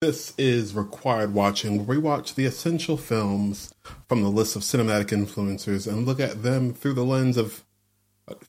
This 0.00 0.32
is 0.38 0.76
required 0.76 1.34
watching, 1.34 1.78
where 1.78 1.98
we 1.98 1.98
watch 1.98 2.36
the 2.36 2.44
essential 2.44 2.96
films 2.96 3.74
from 4.08 4.22
the 4.22 4.28
list 4.28 4.54
of 4.54 4.62
cinematic 4.62 5.06
influencers 5.06 5.88
and 5.88 6.06
look 6.06 6.20
at 6.20 6.44
them 6.44 6.72
through 6.72 6.92
the 6.92 7.04
lens 7.04 7.36
of 7.36 7.64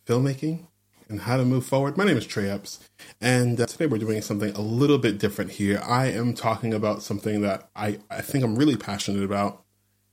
filmmaking 0.05 0.67
and 1.07 1.21
how 1.21 1.37
to 1.37 1.45
move 1.45 1.65
forward. 1.65 1.97
My 1.97 2.05
name 2.05 2.17
is 2.17 2.27
Trey 2.27 2.47
Epps, 2.47 2.87
and 3.19 3.59
uh, 3.59 3.65
today 3.65 3.87
we're 3.87 3.97
doing 3.97 4.21
something 4.21 4.53
a 4.53 4.61
little 4.61 4.99
bit 4.99 5.17
different 5.17 5.49
here. 5.49 5.81
I 5.83 6.11
am 6.11 6.35
talking 6.35 6.71
about 6.71 7.01
something 7.01 7.41
that 7.41 7.67
I, 7.75 7.97
I 8.11 8.21
think 8.21 8.43
I'm 8.43 8.55
really 8.55 8.77
passionate 8.77 9.23
about, 9.23 9.63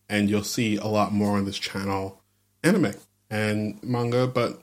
and 0.08 0.30
you'll 0.30 0.42
see 0.42 0.76
a 0.76 0.86
lot 0.86 1.12
more 1.12 1.36
on 1.36 1.44
this 1.44 1.58
channel 1.58 2.22
anime 2.64 2.94
and 3.28 3.78
manga, 3.84 4.26
but 4.26 4.62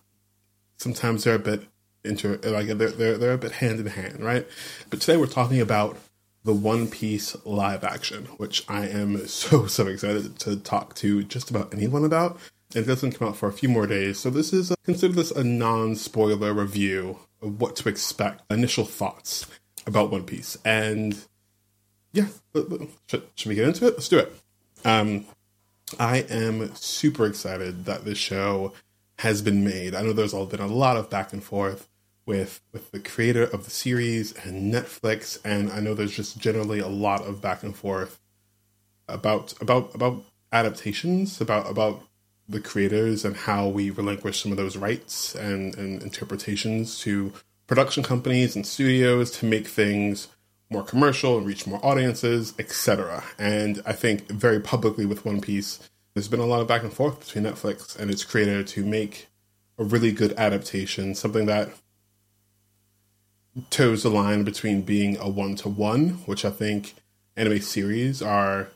sometimes 0.78 1.24
they're 1.24 1.36
a 1.36 1.40
bit 1.40 1.68
inter 2.04 2.40
like 2.44 2.66
they're, 2.66 2.90
they're, 2.90 3.18
they're 3.20 3.34
a 3.34 3.38
bit 3.38 3.52
hand 3.52 3.80
in 3.80 3.86
hand, 3.86 4.22
right? 4.22 4.48
But 4.90 5.02
today 5.02 5.18
we're 5.18 5.28
talking 5.28 5.62
about 5.62 6.00
the 6.44 6.54
One 6.54 6.90
Piece 6.90 7.36
live 7.46 7.84
action, 7.84 8.26
which 8.38 8.64
I 8.70 8.88
am 8.88 9.26
so, 9.28 9.66
so 9.68 9.88
excited 9.88 10.38
to 10.40 10.58
talk 10.58 10.96
to 10.96 11.24
just 11.24 11.50
about 11.50 11.74
anyone 11.74 12.04
about. 12.04 12.38
It 12.76 12.84
doesn't 12.84 13.14
come 13.14 13.30
out 13.30 13.38
for 13.38 13.48
a 13.48 13.54
few 13.54 13.70
more 13.70 13.88
days, 13.88 14.20
so 14.20 14.30
this 14.30 14.52
is 14.52 14.72
a, 14.72 14.76
consider 14.84 15.14
this 15.14 15.32
a 15.32 15.44
non-spoiler 15.44 16.54
review 16.54 17.20
of 17.42 17.62
what 17.62 17.76
to 17.78 17.90
expect, 17.90 18.42
initial 18.52 18.86
thoughts 18.86 19.46
about 19.86 20.12
One 20.12 20.24
Piece, 20.24 20.58
and 20.66 21.18
yeah, 22.12 22.28
should, 23.08 23.24
should 23.36 23.50
we 23.50 23.56
get 23.56 23.68
into 23.68 23.88
it? 23.88 23.94
Let's 23.94 24.10
do 24.10 24.20
it. 24.20 24.34
Um, 24.86 25.26
I 26.00 26.20
am 26.30 26.74
super 26.76 27.26
excited 27.26 27.86
that 27.86 28.06
this 28.06 28.18
show 28.18 28.74
has 29.20 29.42
been 29.42 29.64
made. 29.64 29.94
I 29.96 30.02
know 30.02 30.14
there's 30.14 30.34
all 30.34 30.46
been 30.46 30.60
a 30.60 30.68
lot 30.68 30.98
of 30.98 31.10
back 31.10 31.34
and 31.34 31.44
forth 31.44 31.88
with 32.26 32.62
with 32.72 32.92
the 32.92 33.00
creator 33.00 33.44
of 33.44 33.66
the 33.66 33.72
series 33.72 34.34
and 34.46 34.74
Netflix, 34.74 35.40
and 35.44 35.72
I 35.72 35.80
know 35.80 35.94
there's 35.94 36.16
just 36.16 36.38
generally 36.38 36.80
a 36.80 36.88
lot 36.88 37.22
of 37.24 37.42
back 37.42 37.64
and 37.64 37.76
forth 37.76 38.20
about 39.08 39.54
about 39.62 39.94
about 39.94 40.24
adaptations, 40.52 41.42
about 41.42 41.70
about 41.70 42.04
the 42.48 42.60
creators 42.60 43.24
and 43.24 43.36
how 43.36 43.68
we 43.68 43.90
relinquish 43.90 44.42
some 44.42 44.52
of 44.52 44.58
those 44.58 44.76
rights 44.78 45.34
and, 45.36 45.76
and 45.78 46.02
interpretations 46.04 47.00
to 47.00 47.32
production 47.68 48.04
companies 48.04 48.56
and 48.56 48.68
studios 48.68 49.32
to 49.32 49.46
make 49.46 49.68
things 49.68 50.28
more 50.70 50.84
commercial 50.84 51.38
and 51.38 51.48
reach 51.48 51.66
more 51.66 51.84
audiences, 51.86 52.54
etc. 52.60 53.24
And 53.40 53.82
I 53.86 53.94
think 53.94 54.28
very 54.30 54.60
publicly 54.60 55.06
with 55.06 55.26
One 55.26 55.40
Piece, 55.40 55.80
there's 56.14 56.28
been 56.28 56.40
a 56.40 56.46
lot 56.46 56.62
of 56.62 56.68
back 56.68 56.84
and 56.84 56.92
forth 56.92 57.20
between 57.20 57.46
Netflix 57.46 57.98
and 57.98 58.12
its 58.12 58.24
creator 58.24 58.64
to 58.64 58.84
make 58.84 59.28
a 59.78 59.84
really 59.84 60.12
good 60.12 60.34
adaptation, 60.34 61.16
something 61.16 61.46
that 61.46 61.70
toes 63.70 64.04
the 64.04 64.10
line 64.10 64.44
between 64.44 64.82
being 64.82 65.18
a 65.18 65.30
one 65.30 65.56
to 65.56 65.70
one, 65.70 66.10
which 66.26 66.46
I 66.46 66.50
think 66.50 66.96
anime 67.36 67.62
series 67.62 68.22
are. 68.22 68.70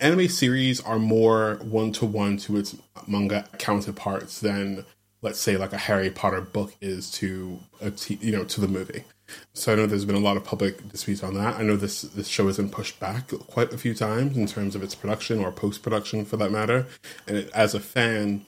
Anime 0.00 0.28
series 0.28 0.80
are 0.80 0.98
more 0.98 1.56
one 1.62 1.92
to 1.92 2.06
one 2.06 2.36
to 2.38 2.56
its 2.56 2.76
manga 3.06 3.46
counterparts 3.58 4.40
than, 4.40 4.84
let's 5.22 5.40
say, 5.40 5.56
like 5.56 5.72
a 5.72 5.78
Harry 5.78 6.10
Potter 6.10 6.40
book 6.40 6.74
is 6.80 7.10
to 7.12 7.60
a 7.80 7.90
t- 7.90 8.18
you 8.20 8.32
know 8.32 8.44
to 8.44 8.60
the 8.60 8.68
movie. 8.68 9.04
So 9.54 9.72
I 9.72 9.76
know 9.76 9.86
there's 9.86 10.04
been 10.04 10.14
a 10.14 10.20
lot 10.20 10.36
of 10.36 10.44
public 10.44 10.88
disputes 10.88 11.22
on 11.22 11.34
that. 11.34 11.56
I 11.56 11.62
know 11.62 11.76
this 11.76 12.02
this 12.02 12.28
show 12.28 12.46
has 12.46 12.58
been 12.58 12.70
pushed 12.70 13.00
back 13.00 13.28
quite 13.48 13.72
a 13.72 13.78
few 13.78 13.94
times 13.94 14.36
in 14.36 14.46
terms 14.46 14.74
of 14.74 14.82
its 14.82 14.94
production 14.94 15.38
or 15.40 15.50
post 15.50 15.82
production, 15.82 16.24
for 16.24 16.36
that 16.36 16.52
matter. 16.52 16.86
And 17.26 17.36
it, 17.38 17.50
as 17.54 17.74
a 17.74 17.80
fan, 17.80 18.44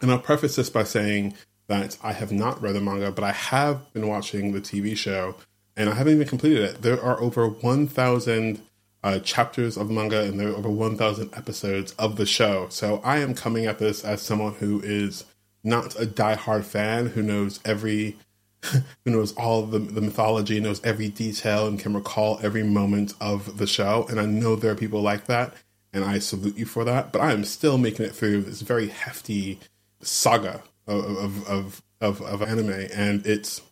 and 0.00 0.10
I'll 0.10 0.18
preface 0.18 0.56
this 0.56 0.70
by 0.70 0.84
saying 0.84 1.34
that 1.66 1.96
I 2.02 2.12
have 2.12 2.32
not 2.32 2.60
read 2.60 2.74
the 2.74 2.80
manga, 2.80 3.10
but 3.10 3.24
I 3.24 3.32
have 3.32 3.92
been 3.92 4.08
watching 4.08 4.52
the 4.52 4.60
TV 4.60 4.96
show, 4.96 5.36
and 5.76 5.88
I 5.88 5.94
haven't 5.94 6.14
even 6.14 6.28
completed 6.28 6.62
it. 6.62 6.82
There 6.82 7.02
are 7.02 7.20
over 7.20 7.48
1,000 7.48 8.60
uh, 9.02 9.18
chapters 9.20 9.76
of 9.76 9.90
manga, 9.90 10.22
and 10.22 10.38
there 10.38 10.48
are 10.48 10.56
over 10.56 10.70
1,000 10.70 11.30
episodes 11.34 11.92
of 11.92 12.16
the 12.16 12.26
show. 12.26 12.68
So 12.68 13.00
I 13.04 13.18
am 13.18 13.34
coming 13.34 13.66
at 13.66 13.78
this 13.78 14.04
as 14.04 14.22
someone 14.22 14.54
who 14.54 14.80
is 14.82 15.24
not 15.62 15.94
a 16.00 16.06
diehard 16.06 16.64
fan 16.64 17.06
who 17.08 17.22
knows 17.22 17.60
every. 17.64 18.16
who 19.04 19.10
knows 19.10 19.34
all 19.34 19.66
the, 19.66 19.78
the 19.78 20.00
mythology, 20.00 20.58
knows 20.58 20.82
every 20.84 21.10
detail, 21.10 21.66
and 21.66 21.78
can 21.78 21.92
recall 21.92 22.40
every 22.42 22.62
moment 22.62 23.12
of 23.20 23.58
the 23.58 23.66
show. 23.66 24.06
And 24.08 24.18
I 24.18 24.24
know 24.24 24.56
there 24.56 24.72
are 24.72 24.74
people 24.74 25.02
like 25.02 25.26
that, 25.26 25.52
and 25.92 26.02
I 26.02 26.18
salute 26.18 26.56
you 26.56 26.64
for 26.64 26.82
that. 26.84 27.12
But 27.12 27.20
I 27.20 27.32
am 27.32 27.44
still 27.44 27.76
making 27.76 28.06
it 28.06 28.14
through 28.14 28.40
this 28.40 28.62
very 28.62 28.88
hefty 28.88 29.60
saga 30.00 30.62
of 30.86 31.48
of 31.48 31.82
of, 32.00 32.22
of 32.22 32.42
anime, 32.42 32.88
and 32.94 33.26
it's 33.26 33.62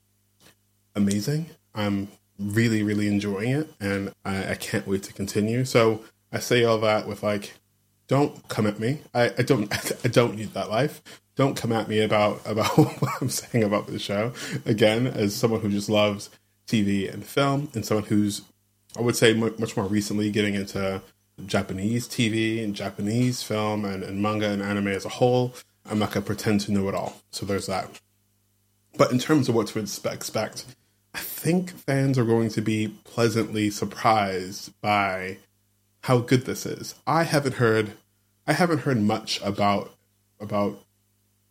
amazing. 0.95 1.47
I'm 1.75 2.09
really 2.39 2.83
really 2.83 3.09
enjoying 3.09 3.51
it, 3.51 3.73
and 3.81 4.13
I, 4.25 4.53
I 4.53 4.55
can't 4.55 4.87
wait 4.87 5.03
to 5.05 5.13
continue. 5.13 5.65
So 5.65 6.05
I 6.33 6.39
say 6.39 6.65
all 6.65 6.79
that 6.79 7.07
with 7.07 7.23
like, 7.23 7.55
don't 8.09 8.47
come 8.49 8.67
at 8.67 8.79
me. 8.79 9.01
I, 9.15 9.33
I 9.39 9.43
don't 9.43 9.73
I 10.05 10.09
don't 10.09 10.37
need 10.37 10.55
that 10.55 10.71
life. 10.71 11.03
Don't 11.35 11.57
come 11.57 11.73
at 11.73 11.89
me 11.89 12.01
about 12.01 12.41
about 12.47 12.77
what 13.01 13.13
I'm 13.21 13.29
saying 13.29 13.65
about 13.65 13.87
the 13.87 13.99
show. 13.99 14.33
Again, 14.67 15.07
as 15.07 15.35
someone 15.35 15.61
who 15.61 15.69
just 15.69 15.89
loves 15.89 16.31
TV 16.67 17.13
and 17.13 17.25
film, 17.25 17.69
and 17.75 17.85
someone 17.85 18.07
who's 18.07 18.43
I 18.97 19.01
would 19.01 19.17
say 19.17 19.33
much 19.33 19.77
more 19.77 19.87
recently 19.87 20.31
getting 20.31 20.55
into 20.55 21.01
Japanese 21.47 22.07
TV 22.07 22.63
and 22.63 22.75
Japanese 22.75 23.43
film 23.43 23.85
and, 23.85 24.03
and 24.03 24.21
manga 24.21 24.51
and 24.51 24.63
anime 24.63 24.89
as 24.89 25.05
a 25.05 25.11
whole. 25.11 25.55
I'm 25.89 25.99
not 25.99 26.13
going 26.13 26.23
to 26.23 26.27
pretend 26.27 26.61
to 26.63 26.73
know 26.73 26.89
it 26.89 26.95
all. 26.95 27.17
So 27.31 27.45
there's 27.45 27.67
that. 27.67 28.01
But 28.97 29.11
in 29.11 29.19
terms 29.19 29.49
of 29.49 29.55
what 29.55 29.69
to 29.69 29.79
expect, 29.79 30.65
I 31.15 31.19
think 31.19 31.71
fans 31.71 32.19
are 32.19 32.25
going 32.25 32.51
to 32.51 32.61
be 32.61 32.89
pleasantly 33.05 33.71
surprised 33.71 34.73
by 34.81 35.39
how 36.03 36.19
good 36.19 36.45
this 36.45 36.67
is. 36.67 36.95
I 37.07 37.25
haven't 37.25 37.55
heard 37.55 37.93
I 38.47 38.55
haven't 38.55 38.81
heard 38.81 39.01
much 39.01 39.41
about 39.43 39.95
about 40.41 40.83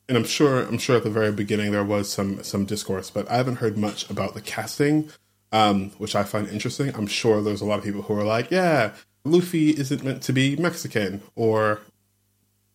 and 0.07 0.17
I'm 0.17 0.25
sure 0.25 0.59
I'm 0.61 0.77
sure 0.77 0.97
at 0.97 1.03
the 1.03 1.09
very 1.09 1.31
beginning 1.31 1.71
there 1.71 1.83
was 1.83 2.11
some 2.11 2.43
some 2.43 2.65
discourse, 2.65 3.09
but 3.09 3.29
I 3.29 3.37
haven't 3.37 3.57
heard 3.57 3.77
much 3.77 4.09
about 4.09 4.33
the 4.33 4.41
casting, 4.41 5.09
um, 5.51 5.91
which 5.91 6.15
I 6.15 6.23
find 6.23 6.49
interesting. 6.49 6.93
I'm 6.95 7.07
sure 7.07 7.41
there's 7.41 7.61
a 7.61 7.65
lot 7.65 7.79
of 7.79 7.85
people 7.85 8.01
who 8.03 8.19
are 8.19 8.25
like, 8.25 8.51
yeah, 8.51 8.91
Luffy 9.23 9.69
isn't 9.69 10.03
meant 10.03 10.21
to 10.23 10.33
be 10.33 10.55
Mexican, 10.57 11.21
or 11.35 11.79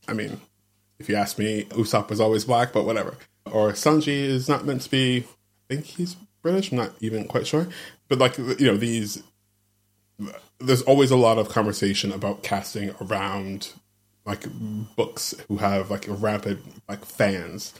I 0.09 0.15
mean, 0.15 0.41
if 0.99 1.09
you 1.09 1.17
ask 1.17 1.39
me, 1.39 1.65
Usopp 1.71 2.11
was 2.11 2.21
always 2.21 2.45
black, 2.45 2.73
but 2.73 2.85
whatever. 2.85 3.17
Or 3.45 3.73
Sanji 3.73 4.09
is 4.09 4.49
not 4.49 4.65
meant 4.65 4.83
to 4.83 4.91
be. 4.91 5.19
I 5.19 5.75
think 5.75 5.87
he's 5.87 6.17
British. 6.43 6.71
I'm 6.71 6.79
not 6.79 6.93
even 7.01 7.27
quite 7.27 7.47
sure. 7.47 7.69
But 8.09 8.19
like 8.19 8.39
you 8.39 8.67
know, 8.67 8.77
these 8.77 9.23
there's 10.59 10.83
always 10.83 11.11
a 11.11 11.17
lot 11.17 11.39
of 11.39 11.49
conversation 11.49 12.13
about 12.13 12.43
casting 12.43 12.95
around 13.01 13.73
like 14.25 14.45
books 14.97 15.35
who 15.49 15.59
have 15.59 15.91
like 15.91 16.09
a 16.09 16.13
rapid 16.13 16.63
like 16.89 17.05
fans, 17.05 17.75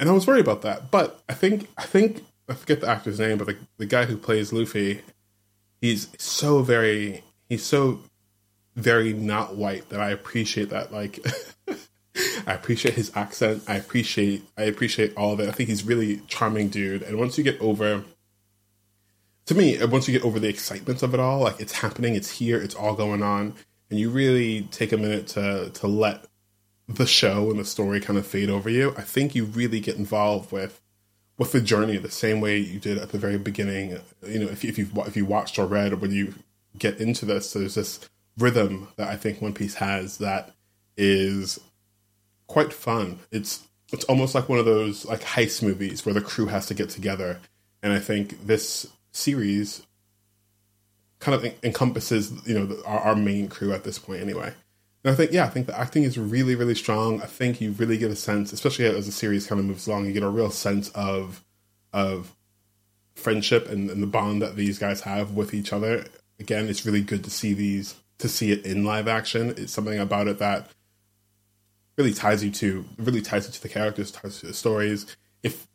and 0.00 0.08
I 0.08 0.12
was 0.12 0.26
worried 0.26 0.40
about 0.40 0.62
that. 0.62 0.90
But 0.90 1.20
I 1.28 1.34
think 1.34 1.68
I 1.76 1.82
think 1.82 2.24
I 2.48 2.54
forget 2.54 2.80
the 2.80 2.88
actor's 2.88 3.20
name, 3.20 3.38
but 3.38 3.46
the 3.48 3.56
the 3.78 3.86
guy 3.86 4.06
who 4.06 4.16
plays 4.16 4.52
Luffy, 4.52 5.02
he's 5.80 6.08
so 6.18 6.62
very 6.62 7.22
he's 7.48 7.64
so 7.64 8.00
very 8.74 9.12
not 9.12 9.56
white 9.56 9.88
that 9.90 10.00
I 10.00 10.10
appreciate 10.10 10.70
that 10.70 10.92
like 10.92 11.18
I 12.46 12.54
appreciate 12.54 12.94
his 12.94 13.10
accent. 13.14 13.62
I 13.68 13.76
appreciate 13.76 14.44
I 14.56 14.64
appreciate 14.64 15.14
all 15.16 15.32
of 15.32 15.40
it. 15.40 15.48
I 15.48 15.52
think 15.52 15.68
he's 15.68 15.84
really 15.84 16.22
charming 16.28 16.68
dude. 16.68 17.02
And 17.02 17.18
once 17.18 17.38
you 17.38 17.44
get 17.44 17.60
over 17.60 18.04
to 19.46 19.54
me, 19.54 19.78
uh, 19.78 19.86
once 19.88 20.08
you 20.08 20.12
get 20.18 20.24
over 20.26 20.38
the 20.38 20.48
excitement 20.48 21.02
of 21.02 21.14
it 21.14 21.20
all, 21.20 21.40
like 21.40 21.60
it's 21.60 21.72
happening, 21.72 22.14
it's 22.14 22.30
here, 22.30 22.60
it's 22.60 22.74
all 22.74 22.94
going 22.94 23.22
on, 23.22 23.54
and 23.90 23.98
you 23.98 24.10
really 24.10 24.62
take 24.70 24.92
a 24.92 24.96
minute 24.96 25.26
to 25.28 25.70
to 25.74 25.86
let 25.86 26.26
the 26.88 27.06
show 27.06 27.50
and 27.50 27.58
the 27.58 27.64
story 27.64 28.00
kind 28.00 28.18
of 28.18 28.26
fade 28.26 28.50
over 28.50 28.68
you, 28.68 28.94
I 28.96 29.02
think 29.02 29.34
you 29.34 29.44
really 29.44 29.80
get 29.80 29.96
involved 29.96 30.52
with 30.52 30.80
with 31.38 31.52
the 31.52 31.60
journey 31.60 31.96
the 31.96 32.10
same 32.10 32.40
way 32.40 32.58
you 32.58 32.78
did 32.78 32.98
at 32.98 33.10
the 33.10 33.18
very 33.18 33.38
beginning. 33.38 33.98
You 34.26 34.40
know, 34.40 34.46
if 34.46 34.64
if 34.64 34.78
you 34.78 34.88
if 35.06 35.16
you 35.16 35.24
watched 35.24 35.58
or 35.58 35.66
read, 35.66 35.92
or 35.92 35.96
when 35.96 36.12
you 36.12 36.34
get 36.78 36.98
into 36.98 37.24
this, 37.24 37.52
there's 37.52 37.74
this 37.74 38.00
rhythm 38.38 38.88
that 38.96 39.08
I 39.08 39.16
think 39.16 39.40
One 39.40 39.54
Piece 39.54 39.74
has 39.74 40.18
that 40.18 40.54
is 40.96 41.58
quite 42.52 42.72
fun. 42.72 43.18
It's 43.30 43.66
it's 43.92 44.04
almost 44.04 44.34
like 44.34 44.48
one 44.48 44.58
of 44.58 44.66
those 44.66 45.06
like 45.06 45.22
heist 45.22 45.62
movies 45.62 46.04
where 46.04 46.14
the 46.14 46.20
crew 46.20 46.46
has 46.46 46.66
to 46.66 46.74
get 46.74 46.90
together, 46.90 47.40
and 47.82 47.94
I 47.94 47.98
think 47.98 48.46
this 48.46 48.86
series 49.12 49.86
kind 51.18 51.34
of 51.34 51.54
encompasses 51.62 52.32
you 52.46 52.58
know 52.58 52.76
our, 52.84 53.00
our 53.00 53.16
main 53.16 53.48
crew 53.48 53.72
at 53.72 53.84
this 53.84 53.98
point 53.98 54.20
anyway. 54.20 54.52
And 55.02 55.12
I 55.12 55.14
think 55.14 55.32
yeah, 55.32 55.44
I 55.44 55.48
think 55.48 55.66
the 55.66 55.78
acting 55.78 56.02
is 56.02 56.18
really 56.18 56.54
really 56.54 56.74
strong. 56.74 57.22
I 57.22 57.26
think 57.26 57.60
you 57.62 57.72
really 57.72 57.96
get 57.96 58.10
a 58.10 58.16
sense, 58.16 58.52
especially 58.52 58.84
as 58.84 59.06
the 59.06 59.12
series 59.12 59.46
kind 59.46 59.58
of 59.58 59.64
moves 59.64 59.86
along, 59.86 60.04
you 60.04 60.12
get 60.12 60.22
a 60.22 60.28
real 60.28 60.50
sense 60.50 60.90
of 60.90 61.42
of 61.94 62.36
friendship 63.14 63.68
and, 63.70 63.88
and 63.90 64.02
the 64.02 64.06
bond 64.06 64.42
that 64.42 64.56
these 64.56 64.78
guys 64.78 65.00
have 65.02 65.32
with 65.32 65.54
each 65.54 65.72
other. 65.72 66.04
Again, 66.38 66.68
it's 66.68 66.84
really 66.84 67.02
good 67.02 67.24
to 67.24 67.30
see 67.30 67.54
these 67.54 67.94
to 68.18 68.28
see 68.28 68.52
it 68.52 68.66
in 68.66 68.84
live 68.84 69.08
action. 69.08 69.54
It's 69.56 69.72
something 69.72 69.98
about 69.98 70.28
it 70.28 70.38
that 70.38 70.68
really 71.96 72.14
ties 72.14 72.42
you 72.44 72.50
to 72.50 72.84
really 72.98 73.20
ties 73.20 73.46
you 73.46 73.52
to 73.52 73.62
the 73.62 73.68
characters, 73.68 74.10
ties 74.10 74.40
to 74.40 74.46
the 74.46 74.54
stories, 74.54 75.16
if 75.42 75.66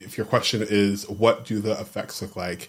if 0.00 0.16
your 0.16 0.26
question 0.26 0.62
is 0.62 1.08
what 1.08 1.44
do 1.44 1.60
the 1.60 1.72
effects 1.72 2.20
look 2.20 2.36
like, 2.36 2.68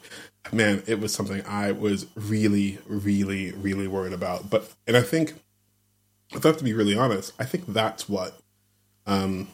man, 0.52 0.84
it 0.88 1.00
was 1.00 1.13
something 1.13 1.44
I 1.46 1.72
was 1.72 2.07
really, 2.16 2.80
really, 2.88 3.52
really 3.52 3.88
worried 3.88 4.13
about. 4.13 4.50
But 4.50 4.74
and 4.88 4.96
I 4.96 5.02
think, 5.02 5.34
if 6.31 6.46
I 6.46 6.50
have 6.50 6.57
to 6.57 6.63
be 6.63 6.74
really 6.74 6.96
honest, 6.96 7.34
I 7.40 7.46
think 7.46 7.66
that's 7.68 8.07
what, 8.07 8.40
um, 9.06 9.50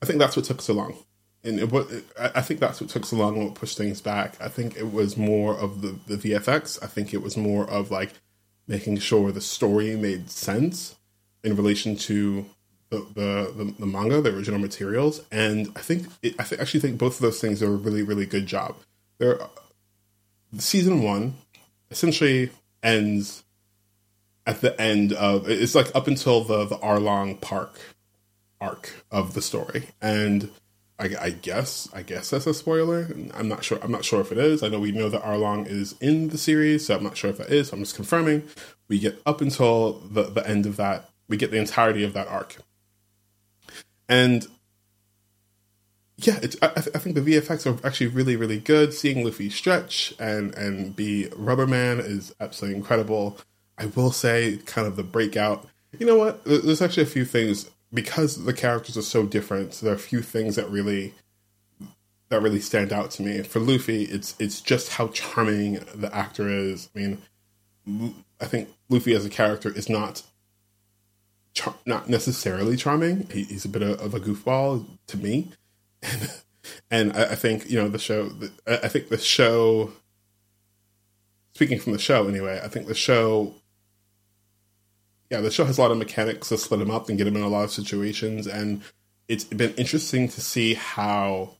I 0.00 0.06
think 0.06 0.20
that's 0.20 0.36
what 0.36 0.44
took 0.44 0.62
so 0.62 0.74
long, 0.74 0.96
and 1.42 1.58
it, 1.58 1.72
what 1.72 1.88
I 2.16 2.40
think 2.40 2.60
that's 2.60 2.80
what 2.80 2.90
took 2.90 3.04
so 3.04 3.16
long 3.16 3.36
and 3.36 3.46
what 3.46 3.54
pushed 3.56 3.76
things 3.76 4.00
back. 4.00 4.40
I 4.40 4.48
think 4.48 4.76
it 4.76 4.92
was 4.92 5.16
more 5.16 5.58
of 5.58 5.82
the 5.82 5.98
the 6.06 6.16
VFX. 6.16 6.82
I 6.82 6.86
think 6.86 7.12
it 7.12 7.22
was 7.22 7.36
more 7.36 7.68
of 7.68 7.90
like 7.90 8.12
making 8.68 8.98
sure 8.98 9.32
the 9.32 9.40
story 9.40 9.96
made 9.96 10.30
sense 10.30 10.94
in 11.48 11.56
relation 11.56 11.96
to 11.96 12.46
the, 12.90 13.06
the, 13.14 13.74
the, 13.78 13.86
manga, 13.86 14.20
the 14.20 14.34
original 14.34 14.58
materials, 14.58 15.22
and 15.30 15.70
I 15.76 15.80
think 15.80 16.06
it, 16.22 16.34
I 16.38 16.44
th- 16.44 16.60
actually 16.60 16.80
think 16.80 16.98
both 16.98 17.16
of 17.16 17.20
those 17.20 17.40
things 17.40 17.62
are 17.62 17.72
a 17.72 17.76
really 17.76 18.02
really 18.02 18.26
good 18.26 18.46
job. 18.46 18.76
There, 19.18 19.38
season 20.56 21.02
one 21.02 21.34
essentially 21.90 22.50
ends 22.82 23.44
at 24.46 24.60
the 24.62 24.80
end 24.80 25.12
of 25.12 25.48
it's 25.48 25.74
like 25.74 25.94
up 25.94 26.06
until 26.06 26.42
the 26.44 26.64
the 26.64 26.76
Arlong 26.78 27.40
Park 27.40 27.78
arc 28.60 29.04
of 29.10 29.34
the 29.34 29.42
story, 29.42 29.88
and 30.00 30.50
I, 30.98 31.10
I, 31.20 31.30
guess 31.30 31.88
I 31.92 32.02
guess 32.02 32.30
that's 32.30 32.46
a 32.46 32.54
spoiler. 32.54 33.08
I'm 33.34 33.48
not 33.48 33.62
sure. 33.62 33.78
I'm 33.82 33.92
not 33.92 34.04
sure 34.04 34.20
if 34.20 34.32
it 34.32 34.38
is. 34.38 34.62
I 34.62 34.68
know 34.68 34.80
we 34.80 34.92
know 34.92 35.08
that 35.08 35.22
Arlong 35.22 35.66
is 35.66 35.94
in 36.00 36.28
the 36.28 36.38
series, 36.38 36.86
so 36.86 36.96
I'm 36.96 37.04
not 37.04 37.16
sure 37.16 37.30
if 37.30 37.38
that 37.38 37.50
is. 37.50 37.68
So 37.68 37.76
I'm 37.76 37.82
just 37.82 37.94
confirming. 37.94 38.44
We 38.88 38.98
get 38.98 39.20
up 39.24 39.40
until 39.40 39.94
the 40.10 40.24
the 40.24 40.46
end 40.48 40.66
of 40.66 40.76
that. 40.76 41.08
We 41.28 41.36
get 41.36 41.50
the 41.50 41.58
entirety 41.58 42.04
of 42.04 42.12
that 42.14 42.28
arc, 42.28 42.56
and 44.08 44.46
yeah, 46.18 46.40
I, 46.60 46.66
I, 46.66 46.80
think 46.80 47.14
the 47.14 47.20
VFX 47.20 47.64
are 47.64 47.86
actually 47.86 48.08
really, 48.08 48.34
really 48.34 48.58
good. 48.58 48.92
Seeing 48.92 49.24
Luffy 49.24 49.48
stretch 49.50 50.12
and 50.18 50.52
and 50.54 50.96
be 50.96 51.28
Rubber 51.36 51.66
Man 51.66 52.00
is 52.00 52.34
absolutely 52.40 52.76
incredible. 52.76 53.38
I 53.78 53.86
will 53.86 54.10
say, 54.10 54.58
kind 54.66 54.88
of 54.88 54.96
the 54.96 55.04
breakout. 55.04 55.68
You 55.96 56.06
know 56.06 56.16
what? 56.16 56.44
There's 56.44 56.82
actually 56.82 57.04
a 57.04 57.06
few 57.06 57.24
things 57.24 57.70
because 57.94 58.44
the 58.44 58.52
characters 58.52 58.96
are 58.96 59.02
so 59.02 59.26
different. 59.26 59.72
there 59.74 59.92
are 59.92 59.96
a 59.96 59.98
few 59.98 60.20
things 60.20 60.56
that 60.56 60.68
really 60.68 61.14
that 62.30 62.42
really 62.42 62.60
stand 62.60 62.92
out 62.92 63.12
to 63.12 63.22
me. 63.22 63.42
For 63.42 63.60
Luffy, 63.60 64.02
it's 64.02 64.34
it's 64.40 64.60
just 64.60 64.94
how 64.94 65.08
charming 65.08 65.84
the 65.94 66.12
actor 66.12 66.48
is. 66.48 66.88
I 66.96 66.98
mean, 66.98 68.12
I 68.40 68.46
think 68.46 68.70
Luffy 68.88 69.14
as 69.14 69.24
a 69.24 69.30
character 69.30 69.70
is 69.70 69.88
not 69.88 70.22
char- 71.54 71.76
not 71.86 72.08
necessarily 72.08 72.76
charming. 72.76 73.28
He, 73.30 73.44
he's 73.44 73.64
a 73.64 73.68
bit 73.68 73.82
of, 73.82 74.00
of, 74.00 74.14
a 74.14 74.20
goofball 74.20 74.86
to 75.08 75.16
me, 75.16 75.50
and 76.02 76.30
and 76.90 77.12
I, 77.12 77.32
I 77.32 77.34
think 77.34 77.70
you 77.70 77.78
know 77.78 77.88
the 77.88 77.98
show. 77.98 78.30
I 78.66 78.88
think 78.88 79.08
the 79.08 79.18
show. 79.18 79.92
Speaking 81.54 81.80
from 81.80 81.92
the 81.92 81.98
show, 81.98 82.28
anyway, 82.28 82.60
I 82.62 82.68
think 82.68 82.86
the 82.86 82.94
show. 82.94 83.54
Yeah, 85.30 85.40
the 85.40 85.50
show 85.50 85.64
has 85.64 85.76
a 85.76 85.82
lot 85.82 85.90
of 85.90 85.98
mechanics 85.98 86.48
to 86.48 86.56
split 86.56 86.80
him 86.80 86.90
up 86.90 87.08
and 87.08 87.18
get 87.18 87.26
him 87.26 87.36
in 87.36 87.42
a 87.42 87.48
lot 87.48 87.64
of 87.64 87.70
situations, 87.70 88.46
and 88.46 88.82
it's 89.28 89.44
been 89.44 89.74
interesting 89.74 90.28
to 90.28 90.40
see 90.40 90.74
how 90.74 91.50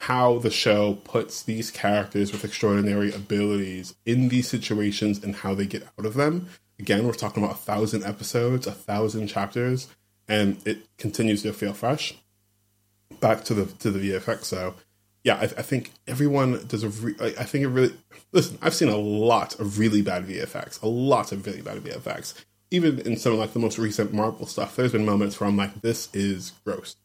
how 0.00 0.38
the 0.38 0.50
show 0.50 0.94
puts 0.94 1.42
these 1.42 1.70
characters 1.70 2.30
with 2.32 2.44
extraordinary 2.44 3.12
abilities 3.12 3.94
in 4.06 4.28
these 4.28 4.48
situations 4.48 5.22
and 5.22 5.36
how 5.36 5.54
they 5.54 5.66
get 5.66 5.82
out 5.98 6.06
of 6.06 6.14
them 6.14 6.48
Again, 6.78 7.06
we're 7.06 7.12
talking 7.12 7.42
about 7.42 7.56
a 7.56 7.58
thousand 7.58 8.04
episodes, 8.04 8.66
a 8.66 8.72
thousand 8.72 9.26
chapters, 9.26 9.88
and 10.28 10.58
it 10.66 10.78
continues 10.96 11.42
to 11.42 11.52
feel 11.52 11.72
fresh. 11.72 12.14
Back 13.20 13.44
to 13.44 13.54
the 13.54 13.66
to 13.78 13.90
the 13.90 13.98
VFX, 13.98 14.44
so 14.44 14.74
yeah, 15.24 15.36
I, 15.36 15.42
I 15.42 15.62
think 15.62 15.90
everyone 16.06 16.66
does 16.68 16.84
a. 16.84 16.88
Re- 16.88 17.16
I 17.20 17.44
think 17.44 17.64
it 17.64 17.68
really. 17.68 17.94
Listen, 18.32 18.58
I've 18.62 18.74
seen 18.74 18.88
a 18.88 18.96
lot 18.96 19.58
of 19.58 19.78
really 19.78 20.02
bad 20.02 20.26
VFX, 20.26 20.80
a 20.82 20.88
lot 20.88 21.32
of 21.32 21.44
really 21.46 21.62
bad 21.62 21.78
VFX. 21.78 22.34
Even 22.70 23.00
in 23.00 23.16
some 23.16 23.32
of 23.32 23.38
like 23.38 23.54
the 23.54 23.58
most 23.58 23.78
recent 23.78 24.12
Marvel 24.12 24.46
stuff, 24.46 24.76
there's 24.76 24.92
been 24.92 25.06
moments 25.06 25.40
where 25.40 25.48
I'm 25.48 25.56
like, 25.56 25.80
this 25.80 26.08
is 26.14 26.52
gross, 26.64 26.96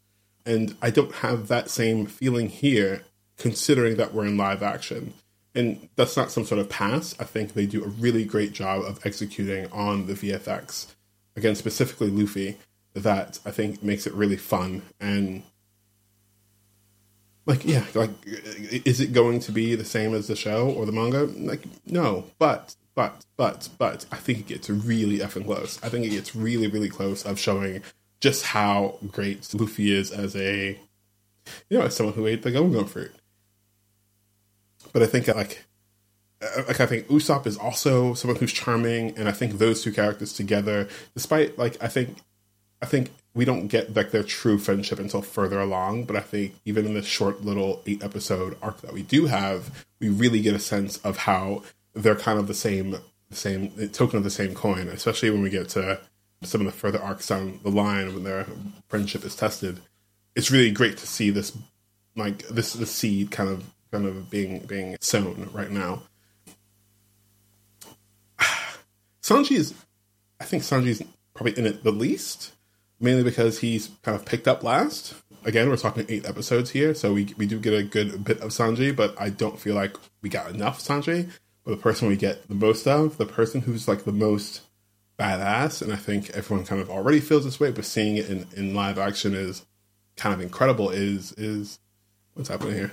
and 0.46 0.76
I 0.82 0.92
don't 0.92 1.16
have 1.16 1.48
that 1.48 1.70
same 1.70 2.06
feeling 2.06 2.50
here, 2.50 3.04
considering 3.38 3.96
that 3.98 4.14
we're 4.14 4.26
in 4.26 4.38
live 4.38 4.62
action 4.62 5.14
and 5.56 5.90
that's 5.96 6.18
not 6.18 6.32
some 6.32 6.46
sort 6.46 6.60
of 6.60 6.70
pass. 6.70 7.16
I 7.20 7.24
think 7.24 7.54
they 7.54 7.66
do 7.66 7.84
a 7.84 7.88
really 7.88 8.26
great 8.26 8.54
job 8.54 8.84
of 8.84 9.06
executing 9.06 9.72
on 9.72 10.08
the 10.08 10.14
VFX. 10.14 10.88
Again, 11.36 11.56
specifically 11.56 12.10
Luffy, 12.10 12.58
that 12.94 13.40
I 13.46 13.52
think 13.52 13.84
makes 13.84 14.06
it 14.06 14.14
really 14.14 14.38
fun 14.38 14.84
and 15.00 15.44
like 17.46 17.66
yeah, 17.66 17.84
like 17.94 18.12
is 18.26 19.02
it 19.02 19.12
going 19.12 19.40
to 19.42 19.52
be 19.52 19.76
the 19.76 19.84
same 19.84 20.14
as 20.14 20.28
the 20.28 20.36
show 20.36 20.70
or 20.70 20.86
the 20.86 20.92
manga? 20.92 21.26
Like 21.26 21.66
no, 21.86 22.26
but 22.40 22.76
but 22.96 23.26
but 23.36 23.70
but 23.78 24.06
I 24.12 24.16
think 24.16 24.40
it 24.40 24.48
gets 24.48 24.70
really 24.70 25.20
effing 25.20 25.46
close. 25.46 25.78
I 25.84 25.90
think 25.90 26.06
it 26.06 26.12
gets 26.12 26.36
really 26.36 26.68
really 26.68 26.90
close 26.90 27.26
of 27.26 27.40
showing 27.40 27.82
just 28.22 28.46
how 28.46 28.98
great 29.12 29.54
Luffy 29.54 29.92
is 29.92 30.12
as 30.12 30.36
a 30.36 30.80
you 31.70 31.78
know 31.78 31.86
as 31.86 31.96
someone 31.96 32.16
who 32.16 32.28
ate 32.28 32.44
the 32.44 32.52
go 32.52 32.86
fruit 32.86 33.14
but 34.94 35.04
I 35.04 35.08
think 35.08 35.28
like 35.28 35.66
uh, 36.42 36.64
like 36.68 36.80
I 36.80 36.86
think 36.86 37.08
Usopp 37.08 37.46
is 37.46 37.58
also 37.58 38.14
someone 38.14 38.38
who's 38.38 38.54
charming, 38.54 39.18
and 39.18 39.28
I 39.28 39.32
think 39.32 39.58
those 39.58 39.84
two 39.84 39.92
characters 39.92 40.34
together, 40.34 40.88
despite 41.14 41.58
like 41.58 41.82
I 41.84 41.88
think 41.88 42.18
I 42.82 42.86
think 42.86 43.12
we 43.34 43.46
don't 43.46 43.68
get 43.68 43.96
like 43.96 44.12
their 44.12 44.24
true 44.24 44.58
friendship 44.58 45.00
until 45.00 45.22
further 45.22 45.60
along, 45.60 46.06
but 46.06 46.16
I 46.16 46.20
think 46.20 46.54
even 46.66 46.86
in 46.86 46.94
this 46.94 47.06
short 47.06 47.42
little 47.42 47.82
eight 47.86 48.04
episode 48.04 48.58
arc 48.62 48.82
that 48.82 48.94
we 48.94 49.04
do 49.04 49.26
have, 49.26 49.86
we 50.00 50.10
really 50.10 50.42
get 50.42 50.54
a 50.54 50.60
sense 50.60 50.98
of 50.98 51.18
how 51.18 51.64
they're 51.94 52.16
kind 52.16 52.40
of 52.40 52.48
the 52.48 52.54
same 52.54 52.98
same 53.32 53.90
token 53.90 54.18
of 54.18 54.24
the 54.24 54.30
same 54.30 54.54
coin, 54.54 54.88
especially 54.90 55.32
when 55.32 55.42
we 55.42 55.50
get 55.50 55.70
to 55.70 56.00
some 56.44 56.62
of 56.62 56.66
the 56.66 56.74
further 56.74 57.02
arcs 57.02 57.28
down 57.28 57.60
the 57.64 57.72
line 57.72 58.14
when 58.14 58.24
their 58.24 58.46
friendship 58.88 59.26
is 59.26 59.36
tested. 59.36 59.80
It's 60.36 60.52
really 60.52 60.72
great 60.72 60.98
to 60.98 61.08
see 61.08 61.30
this 61.30 61.58
like 62.16 62.48
this 62.50 62.74
the 62.74 62.86
seed 62.86 63.32
kind 63.32 63.50
of 63.50 63.73
kind 63.94 64.08
of 64.08 64.30
being 64.30 64.60
being 64.66 64.98
sown 65.00 65.50
right 65.54 65.70
now. 65.70 66.02
Sanji 69.22 69.56
is, 69.56 69.74
I 70.42 70.46
think 70.46 70.64
Sanji's 70.64 71.04
probably 71.36 71.58
in 71.58 71.68
it 71.68 71.84
the 71.84 71.92
least, 71.92 72.54
mainly 73.00 73.24
because 73.24 73.60
he's 73.60 73.92
kind 74.02 74.18
of 74.18 74.26
picked 74.26 74.48
up 74.48 74.64
last. 74.64 75.14
Again, 75.46 75.70
we're 75.70 75.78
talking 75.78 76.06
eight 76.10 76.26
episodes 76.26 76.72
here, 76.72 76.96
so 76.96 77.14
we 77.14 77.34
we 77.38 77.46
do 77.46 77.60
get 77.60 77.74
a 77.74 77.84
good 77.84 78.24
bit 78.24 78.42
of 78.42 78.50
Sanji, 78.50 78.96
but 78.96 79.14
I 79.22 79.30
don't 79.30 79.60
feel 79.60 79.76
like 79.76 79.96
we 80.22 80.30
got 80.30 80.50
enough 80.50 80.80
Sanji. 80.82 81.30
But 81.64 81.72
the 81.72 81.78
person 81.78 82.08
we 82.10 82.18
get 82.18 82.50
the 82.50 82.56
most 82.56 82.88
of, 82.88 83.18
the 83.18 83.26
person 83.26 83.62
who's 83.62 83.88
like 83.88 84.04
the 84.04 84.12
most 84.12 84.62
badass, 85.20 85.82
and 85.82 85.94
I 85.94 85.98
think 85.98 86.32
everyone 86.32 86.66
kind 86.66 86.82
of 86.82 86.90
already 86.90 87.20
feels 87.20 87.46
this 87.46 87.60
way, 87.60 87.72
but 87.72 87.86
seeing 87.86 88.18
it 88.18 88.30
in, 88.30 88.48
in 88.58 88.74
live 88.74 88.98
action 88.98 89.34
is 89.36 89.66
kind 90.18 90.34
of 90.34 90.42
incredible. 90.42 90.90
Is 90.90 91.32
is 91.34 91.80
what's 92.34 92.50
happening 92.50 92.74
here? 92.74 92.92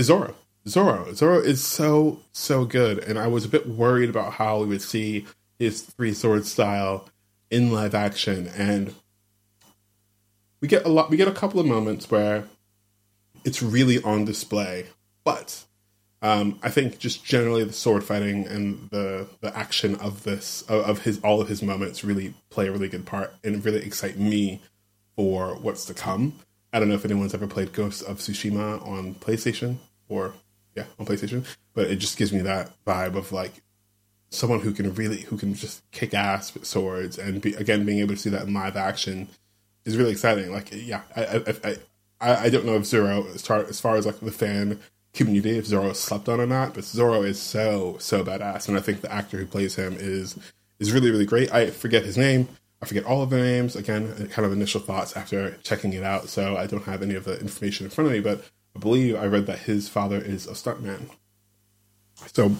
Zoro. 0.00 0.34
Zoro. 0.66 1.12
Zoro 1.12 1.40
is 1.40 1.64
so, 1.64 2.20
so 2.32 2.64
good. 2.64 2.98
And 2.98 3.18
I 3.18 3.26
was 3.26 3.44
a 3.44 3.48
bit 3.48 3.68
worried 3.68 4.10
about 4.10 4.34
how 4.34 4.60
we 4.60 4.66
would 4.66 4.82
see 4.82 5.26
his 5.58 5.82
three 5.82 6.14
sword 6.14 6.46
style 6.46 7.08
in 7.50 7.72
live 7.72 7.94
action. 7.94 8.48
And 8.56 8.94
we 10.60 10.68
get 10.68 10.84
a 10.84 10.88
lot, 10.88 11.10
we 11.10 11.16
get 11.16 11.28
a 11.28 11.32
couple 11.32 11.60
of 11.60 11.66
moments 11.66 12.10
where 12.10 12.44
it's 13.44 13.62
really 13.62 14.02
on 14.02 14.24
display. 14.24 14.86
But 15.24 15.64
um, 16.22 16.60
I 16.62 16.70
think 16.70 16.98
just 16.98 17.24
generally 17.24 17.64
the 17.64 17.72
sword 17.72 18.04
fighting 18.04 18.46
and 18.46 18.88
the 18.90 19.26
the 19.40 19.56
action 19.56 19.96
of 19.96 20.22
this 20.22 20.62
of 20.62 21.02
his 21.02 21.20
all 21.20 21.40
of 21.40 21.48
his 21.48 21.62
moments 21.62 22.04
really 22.04 22.34
play 22.48 22.68
a 22.68 22.72
really 22.72 22.88
good 22.88 23.04
part 23.04 23.34
and 23.42 23.64
really 23.64 23.84
excite 23.84 24.16
me 24.16 24.62
for 25.16 25.56
what's 25.56 25.84
to 25.86 25.94
come. 25.94 26.38
I 26.72 26.78
don't 26.78 26.88
know 26.88 26.94
if 26.94 27.04
anyone's 27.04 27.34
ever 27.34 27.46
played 27.46 27.72
Ghosts 27.72 28.02
of 28.02 28.18
Tsushima 28.18 28.86
on 28.86 29.14
PlayStation 29.16 29.76
or 30.08 30.34
yeah, 30.74 30.84
on 30.98 31.06
PlayStation, 31.06 31.44
but 31.74 31.90
it 31.90 31.96
just 31.96 32.16
gives 32.16 32.32
me 32.32 32.40
that 32.42 32.70
vibe 32.86 33.16
of 33.16 33.30
like 33.32 33.52
someone 34.30 34.60
who 34.60 34.72
can 34.72 34.94
really 34.94 35.20
who 35.22 35.36
can 35.36 35.54
just 35.54 35.88
kick 35.90 36.14
ass 36.14 36.54
with 36.54 36.64
swords 36.64 37.18
and 37.18 37.42
be, 37.42 37.54
again 37.54 37.84
being 37.84 37.98
able 37.98 38.14
to 38.14 38.20
see 38.20 38.30
that 38.30 38.46
in 38.46 38.54
live 38.54 38.76
action 38.76 39.28
is 39.84 39.96
really 39.96 40.12
exciting. 40.12 40.50
Like 40.50 40.70
yeah, 40.72 41.02
I 41.14 41.42
I 41.64 41.76
I, 42.20 42.36
I 42.44 42.48
don't 42.50 42.64
know 42.64 42.76
if 42.76 42.86
far, 43.42 43.64
as 43.64 43.80
far 43.80 43.96
as 43.96 44.06
like 44.06 44.20
the 44.20 44.32
fan 44.32 44.80
community 45.12 45.58
if 45.58 45.66
Zoro 45.66 45.92
slept 45.92 46.28
on 46.28 46.40
or 46.40 46.46
not, 46.46 46.74
but 46.74 46.84
Zoro 46.84 47.22
is 47.22 47.40
so 47.40 47.96
so 47.98 48.24
badass, 48.24 48.68
and 48.68 48.76
I 48.76 48.80
think 48.80 49.00
the 49.00 49.12
actor 49.12 49.38
who 49.38 49.46
plays 49.46 49.74
him 49.74 49.96
is 49.98 50.38
is 50.78 50.92
really 50.92 51.10
really 51.10 51.26
great. 51.26 51.52
I 51.52 51.70
forget 51.70 52.04
his 52.04 52.16
name. 52.16 52.48
I 52.82 52.86
forget 52.86 53.04
all 53.04 53.22
of 53.22 53.30
the 53.30 53.38
names. 53.38 53.76
Again, 53.76 54.08
uh, 54.08 54.26
kind 54.26 54.44
of 54.44 54.52
initial 54.52 54.80
thoughts 54.80 55.16
after 55.16 55.52
checking 55.62 55.92
it 55.92 56.02
out, 56.02 56.28
so 56.28 56.56
I 56.56 56.66
don't 56.66 56.84
have 56.84 57.02
any 57.02 57.14
of 57.14 57.24
the 57.24 57.38
information 57.40 57.86
in 57.86 57.90
front 57.90 58.08
of 58.08 58.12
me. 58.12 58.20
But 58.20 58.44
I 58.76 58.80
believe 58.80 59.16
I 59.16 59.26
read 59.26 59.46
that 59.46 59.60
his 59.60 59.88
father 59.88 60.18
is 60.18 60.46
a 60.46 60.52
stuntman. 60.52 61.10
So, 62.32 62.52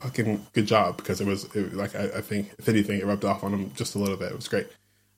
fucking 0.00 0.46
good 0.52 0.66
job 0.66 0.96
because 0.96 1.20
it 1.20 1.26
was 1.26 1.44
it, 1.54 1.74
like 1.74 1.94
I, 1.94 2.04
I, 2.04 2.20
think 2.20 2.52
if 2.58 2.68
anything, 2.68 3.00
it 3.00 3.06
rubbed 3.06 3.24
off 3.24 3.44
on 3.44 3.52
him 3.52 3.72
just 3.74 3.94
a 3.94 3.98
little 3.98 4.16
bit. 4.16 4.32
It 4.32 4.36
was 4.36 4.48
great. 4.48 4.68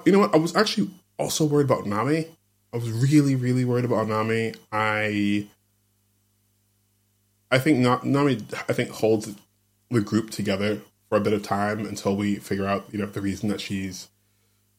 You 0.04 0.12
know 0.12 0.18
what? 0.18 0.34
I 0.34 0.38
was 0.38 0.56
actually 0.56 0.90
also 1.18 1.44
worried 1.44 1.66
about 1.66 1.86
Nami 1.86 2.26
I 2.74 2.76
was 2.76 2.90
really, 2.90 3.36
really 3.36 3.64
worried 3.64 3.84
about 3.84 4.08
Nami. 4.08 4.52
I 4.72 5.46
I 7.48 7.58
think 7.60 7.78
not 7.78 8.04
Nami 8.04 8.44
I 8.68 8.72
think 8.72 8.90
holds 8.90 9.32
the 9.90 10.00
group 10.00 10.30
together 10.30 10.80
for 11.08 11.16
a 11.16 11.20
bit 11.20 11.32
of 11.32 11.44
time 11.44 11.86
until 11.86 12.16
we 12.16 12.34
figure 12.36 12.66
out, 12.66 12.86
you 12.90 12.98
know, 12.98 13.06
the 13.06 13.20
reason 13.20 13.48
that 13.50 13.60
she's 13.60 14.08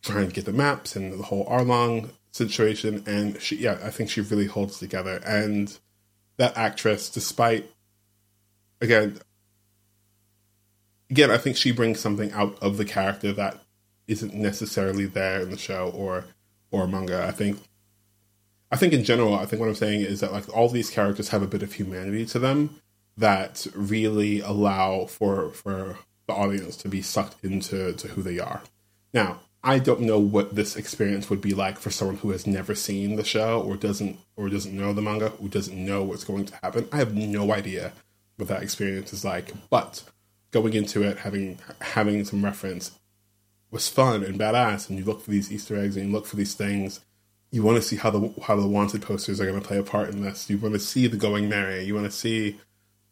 trying 0.06 0.28
to 0.28 0.34
get 0.34 0.46
the 0.46 0.54
maps 0.54 0.96
and 0.96 1.14
the 1.14 1.24
whole 1.24 1.46
Arlong 1.48 2.10
situation. 2.32 3.04
And 3.06 3.42
she 3.42 3.58
yeah, 3.58 3.80
I 3.84 3.90
think 3.90 4.10
she 4.10 4.22
really 4.22 4.48
holds 4.48 4.80
together. 4.80 5.22
And 5.26 5.78
that 6.38 6.58
actress, 6.58 7.10
despite 7.10 7.70
again 8.82 9.20
again, 11.10 11.32
I 11.32 11.38
think 11.38 11.58
she 11.58 11.72
brings 11.72 12.00
something 12.00 12.32
out 12.32 12.58
of 12.62 12.78
the 12.78 12.86
character 12.86 13.34
that 13.34 13.62
isn't 14.08 14.34
necessarily 14.34 15.06
there 15.06 15.42
in 15.42 15.50
the 15.50 15.58
show 15.58 15.92
or 15.96 16.26
or 16.72 16.88
manga. 16.88 17.26
I 17.26 17.32
think 17.32 17.60
I 18.72 18.78
think 18.78 18.94
in 18.94 19.04
general, 19.04 19.36
I 19.36 19.46
think 19.46 19.60
what 19.60 19.70
I'm 19.70 19.76
saying 19.76 20.02
is 20.02 20.20
that 20.20 20.34
like 20.34 20.54
all 20.56 20.70
these 20.70 20.90
characters 20.90 21.30
have 21.30 21.42
a 21.42 21.48
bit 21.48 21.64
of 21.64 21.74
humanity 21.74 22.26
to 22.28 22.40
them 22.40 22.82
that 23.18 23.66
really 23.74 24.42
allow 24.42 25.06
for 25.06 25.52
for 25.52 25.98
the 26.28 26.34
audience 26.34 26.76
to 26.78 26.90
be 26.90 27.02
sucked 27.02 27.44
into 27.44 27.94
to 27.94 28.08
who 28.10 28.22
they 28.22 28.40
are. 28.40 28.62
Now, 29.14 29.40
I 29.66 29.80
don't 29.80 30.02
know 30.02 30.20
what 30.20 30.56
this 30.56 30.76
experience 30.76 31.30
would 31.30 31.42
be 31.42 31.54
like 31.54 31.80
for 31.80 31.90
someone 31.90 32.18
who 32.18 32.30
has 32.30 32.46
never 32.46 32.76
seen 32.76 33.16
the 33.16 33.24
show 33.24 33.62
or 33.62 33.76
doesn't 33.76 34.20
or 34.38 34.48
doesn't 34.48 34.78
know 34.78 34.94
the 34.94 35.02
manga, 35.02 35.30
who 35.30 35.50
doesn't 35.50 35.76
know 35.76 36.04
what's 36.04 36.24
going 36.24 36.46
to 36.46 36.56
happen. 36.62 36.88
I 36.92 36.98
have 36.98 37.16
no 37.16 37.52
idea 37.52 37.92
what 38.38 38.48
that 38.48 38.62
experience 38.62 39.12
is 39.12 39.26
like. 39.26 39.52
But 39.70 40.04
going 40.52 40.74
into 40.74 41.02
it, 41.02 41.18
having 41.18 41.60
having 41.82 42.24
some 42.26 42.46
reference 42.46 42.92
was 43.72 43.90
fun 43.90 44.24
and 44.24 44.40
badass, 44.40 44.88
and 44.88 45.00
you 45.00 45.04
look 45.04 45.22
for 45.22 45.32
these 45.32 45.52
Easter 45.52 45.76
eggs 45.76 45.98
and 45.98 46.08
you 46.08 46.12
look 46.14 46.28
for 46.28 46.36
these 46.36 46.54
things 46.54 47.02
you 47.56 47.64
want 47.64 47.78
to 47.78 47.82
see 47.82 47.96
how 47.96 48.10
the 48.10 48.34
how 48.44 48.58
the 48.58 48.68
wanted 48.68 49.02
posters 49.02 49.40
are 49.40 49.46
going 49.46 49.60
to 49.60 49.66
play 49.66 49.78
a 49.78 49.84
part 49.84 50.10
in 50.10 50.22
this. 50.22 50.50
You 50.50 50.58
want 50.58 50.74
to 50.74 50.80
see 50.80 51.08
the 51.08 51.16
going 51.16 51.48
merry. 51.48 51.84
You 51.84 51.96
want 51.96 52.06
to 52.06 52.12
see 52.12 52.60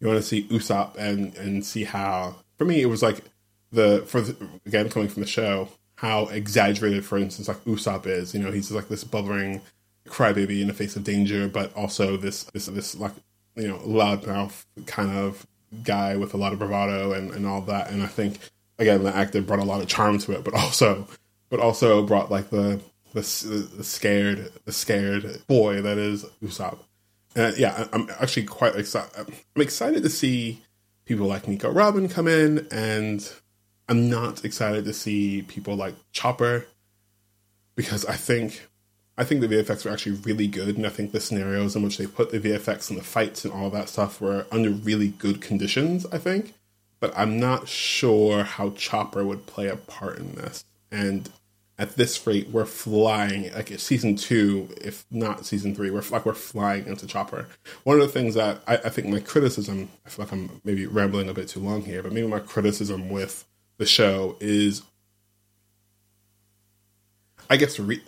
you 0.01 0.07
want 0.07 0.19
to 0.19 0.23
see 0.23 0.43
Usopp 0.49 0.97
and 0.97 1.33
and 1.35 1.65
see 1.65 1.85
how. 1.85 2.35
For 2.57 2.65
me, 2.65 2.81
it 2.81 2.87
was 2.87 3.01
like 3.01 3.21
the 3.71 4.03
for 4.05 4.19
the, 4.19 4.35
again 4.65 4.89
coming 4.89 5.07
from 5.07 5.21
the 5.21 5.27
show 5.29 5.69
how 6.03 6.25
exaggerated, 6.27 7.05
for 7.05 7.17
instance, 7.17 7.47
like 7.47 7.63
Usopp 7.63 8.05
is. 8.05 8.33
You 8.33 8.41
know, 8.41 8.51
he's 8.51 8.69
like 8.71 8.89
this 8.89 9.05
bubbling 9.05 9.61
crybaby 10.05 10.61
in 10.61 10.67
the 10.67 10.73
face 10.73 10.97
of 10.97 11.05
danger, 11.05 11.47
but 11.47 11.73
also 11.75 12.17
this 12.17 12.43
this 12.43 12.65
this 12.65 12.93
like 12.95 13.13
you 13.55 13.69
know 13.69 13.77
loudmouth 13.79 14.65
kind 14.85 15.17
of 15.17 15.47
guy 15.83 16.17
with 16.17 16.33
a 16.33 16.37
lot 16.37 16.51
of 16.51 16.59
bravado 16.59 17.13
and 17.13 17.31
and 17.31 17.47
all 17.47 17.61
that. 17.61 17.89
And 17.89 18.03
I 18.03 18.07
think 18.07 18.37
again 18.77 19.03
the 19.03 19.15
actor 19.15 19.41
brought 19.41 19.59
a 19.59 19.63
lot 19.63 19.81
of 19.81 19.87
charm 19.87 20.17
to 20.19 20.33
it, 20.33 20.43
but 20.43 20.53
also 20.53 21.07
but 21.49 21.61
also 21.61 22.05
brought 22.05 22.29
like 22.29 22.49
the 22.49 22.81
the, 23.13 23.21
the 23.77 23.83
scared 23.85 24.51
the 24.65 24.73
scared 24.73 25.41
boy 25.47 25.81
that 25.81 25.97
is 25.97 26.25
Usopp. 26.43 26.79
And 27.33 27.57
yeah, 27.57 27.87
I'm 27.93 28.09
actually 28.19 28.43
quite 28.43 28.75
excited. 28.75 29.11
I'm 29.55 29.61
excited 29.61 30.03
to 30.03 30.09
see 30.09 30.63
people 31.05 31.27
like 31.27 31.47
Nico 31.47 31.71
Robin 31.71 32.09
come 32.09 32.27
in, 32.27 32.67
and 32.71 33.31
I'm 33.87 34.09
not 34.09 34.45
excited 34.45 34.85
to 34.85 34.93
see 34.93 35.41
people 35.41 35.75
like 35.75 35.95
Chopper 36.11 36.65
because 37.75 38.05
I 38.05 38.15
think 38.15 38.67
I 39.17 39.23
think 39.23 39.41
the 39.41 39.47
VFX 39.47 39.85
were 39.85 39.91
actually 39.91 40.17
really 40.17 40.47
good, 40.47 40.75
and 40.75 40.87
I 40.87 40.89
think 40.89 41.11
the 41.11 41.19
scenarios 41.19 41.75
in 41.75 41.83
which 41.83 41.97
they 41.97 42.07
put 42.07 42.31
the 42.31 42.39
VFX 42.39 42.89
and 42.89 42.97
the 42.97 43.03
fights 43.03 43.45
and 43.45 43.53
all 43.53 43.69
that 43.69 43.89
stuff 43.89 44.19
were 44.19 44.47
under 44.51 44.71
really 44.71 45.09
good 45.09 45.41
conditions. 45.41 46.05
I 46.11 46.17
think, 46.17 46.53
but 46.99 47.13
I'm 47.15 47.39
not 47.39 47.67
sure 47.67 48.43
how 48.43 48.71
Chopper 48.71 49.23
would 49.23 49.45
play 49.45 49.67
a 49.67 49.75
part 49.75 50.17
in 50.17 50.35
this, 50.35 50.65
and 50.91 51.29
at 51.77 51.95
this 51.95 52.25
rate, 52.25 52.49
we're 52.49 52.65
flying 52.65 53.51
like 53.53 53.67
season 53.79 54.15
two, 54.15 54.69
if 54.79 55.05
not 55.11 55.45
season 55.45 55.75
three. 55.75 55.91
We're 55.91 56.03
like 56.09 56.25
we're 56.25 56.33
flying 56.33 56.87
into 56.87 57.05
Chopper. 57.07 57.47
One 57.83 57.99
of 57.99 58.03
the 58.03 58.13
things 58.13 58.35
that 58.35 58.61
I, 58.67 58.77
I 58.77 58.89
think 58.89 59.07
my 59.07 59.19
criticism, 59.19 59.89
I 60.05 60.09
feel 60.09 60.25
like 60.25 60.33
I'm 60.33 60.61
maybe 60.63 60.85
rambling 60.85 61.29
a 61.29 61.33
bit 61.33 61.49
too 61.49 61.59
long 61.59 61.83
here, 61.83 62.01
but 62.03 62.13
maybe 62.13 62.27
my 62.27 62.39
criticism 62.39 63.09
with 63.09 63.45
the 63.77 63.85
show 63.85 64.37
is, 64.39 64.83
I 67.49 67.57
guess, 67.57 67.79
re- 67.79 68.03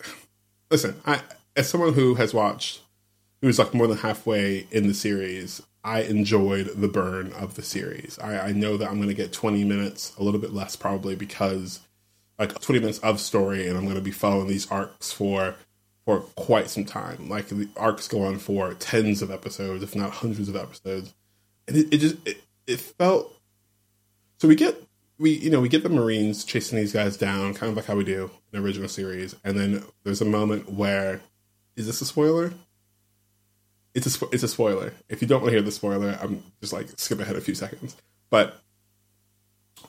listen. 0.70 1.00
I 1.06 1.22
as 1.56 1.70
someone 1.70 1.94
who 1.94 2.16
has 2.16 2.34
watched, 2.34 2.82
who's 3.42 3.60
like 3.60 3.74
more 3.74 3.88
than 3.88 3.98
halfway 3.98 4.68
in 4.72 4.88
the 4.88 4.94
series, 4.94 5.62
I 5.84 6.02
enjoyed 6.02 6.68
the 6.76 6.88
burn 6.88 7.32
of 7.34 7.56
the 7.56 7.62
series. 7.62 8.18
I, 8.20 8.48
I 8.48 8.52
know 8.52 8.76
that 8.78 8.90
I'm 8.90 8.98
going 8.98 9.08
to 9.08 9.14
get 9.14 9.32
20 9.32 9.64
minutes, 9.64 10.14
a 10.18 10.24
little 10.24 10.40
bit 10.40 10.52
less 10.52 10.76
probably 10.76 11.16
because 11.16 11.80
like 12.40 12.60
20 12.60 12.80
minutes 12.80 13.00
of 13.00 13.20
story 13.20 13.68
and 13.68 13.78
I'm 13.78 13.84
going 13.84 13.96
to 13.96 14.02
be 14.02 14.12
following 14.12 14.48
these 14.48 14.70
arcs 14.72 15.12
for 15.12 15.56
for 16.06 16.20
quite 16.36 16.70
some 16.70 16.86
time. 16.86 17.30
Like 17.30 17.48
the 17.48 17.70
arcs 17.78 18.08
go 18.08 18.24
on 18.24 18.38
for 18.38 18.74
tens 18.76 19.22
of 19.22 19.32
episodes, 19.32 19.84
if 19.84 19.96
not 19.96 20.12
hundreds 20.12 20.50
of 20.50 20.56
episodes. 20.56 21.14
And 21.68 21.78
it, 21.78 21.94
it 21.94 21.98
just 21.98 22.16
it, 22.28 22.42
it 22.68 22.80
felt 22.80 23.34
so 24.40 24.48
we 24.48 24.56
get 24.56 24.85
we 25.18 25.32
you 25.32 25.50
know 25.50 25.62
we 25.62 25.70
get 25.70 25.84
the 25.84 25.90
Marines 25.90 26.44
chasing 26.44 26.78
these 26.78 26.94
guys 26.94 27.18
down, 27.18 27.54
kind 27.54 27.70
of 27.70 27.78
like 27.78 27.86
how 27.86 27.96
we 27.96 28.04
do 28.04 28.30
in 28.52 28.60
the 28.60 28.66
original 28.66 28.90
series, 28.90 29.36
and 29.44 29.58
then 29.58 29.84
there's 30.04 30.22
a 30.22 30.26
moment 30.26 30.72
where 30.72 31.22
is 31.76 31.88
this 31.88 32.02
a 32.02 32.06
spoiler? 32.06 32.54
It's 33.94 34.22
a 34.22 34.26
it's 34.32 34.44
a 34.44 34.48
spoiler. 34.48 34.94
If 35.08 35.22
you 35.22 35.28
don't 35.28 35.42
want 35.42 35.52
to 35.52 35.58
hear 35.58 35.62
the 35.62 35.72
spoiler, 35.72 36.18
I'm 36.22 36.44
just 36.60 36.74
like 36.74 36.88
skip 36.98 37.20
ahead 37.20 37.36
a 37.36 37.42
few 37.42 37.56
seconds. 37.56 37.96
But 38.30 38.62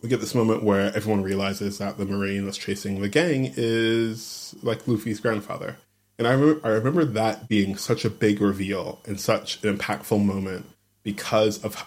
we 0.02 0.08
get 0.08 0.20
this 0.20 0.34
moment 0.34 0.62
where 0.62 0.94
everyone 0.94 1.22
realizes 1.22 1.78
that 1.78 1.98
the 1.98 2.06
Marine 2.06 2.44
that's 2.44 2.58
chasing 2.58 3.00
the 3.00 3.08
gang 3.08 3.52
is 3.56 4.54
like 4.62 4.86
Luffy's 4.86 5.20
grandfather. 5.20 5.76
And 6.18 6.26
I 6.26 6.32
I 6.32 6.72
remember 6.72 7.04
that 7.04 7.48
being 7.48 7.76
such 7.76 8.04
a 8.04 8.10
big 8.10 8.40
reveal 8.40 9.00
and 9.06 9.20
such 9.20 9.62
an 9.64 9.76
impactful 9.76 10.24
moment 10.24 10.66
because 11.06 11.62
of 11.62 11.84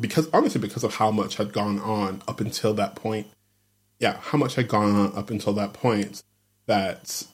because 0.00 0.30
honestly 0.32 0.58
because 0.58 0.82
of 0.82 0.94
how 0.94 1.10
much 1.10 1.36
had 1.36 1.52
gone 1.52 1.78
on 1.80 2.22
up 2.26 2.40
until 2.40 2.72
that 2.72 2.94
point. 2.94 3.26
Yeah, 3.98 4.16
how 4.18 4.38
much 4.38 4.54
had 4.54 4.66
gone 4.66 4.94
on 4.94 5.14
up 5.14 5.28
until 5.28 5.52
that 5.52 5.74
point 5.74 6.22
that 6.64 7.26